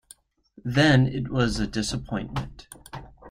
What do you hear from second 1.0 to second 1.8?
it was a